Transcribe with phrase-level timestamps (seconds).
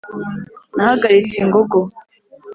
[0.75, 1.79] Nahagaritse ingogo